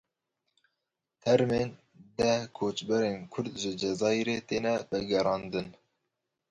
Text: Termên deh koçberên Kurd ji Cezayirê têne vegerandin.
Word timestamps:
Termên 1.25 1.69
deh 2.17 2.41
koçberên 2.57 3.19
Kurd 3.31 3.53
ji 3.61 3.71
Cezayirê 3.81 4.37
têne 4.47 4.75
vegerandin. 4.89 5.67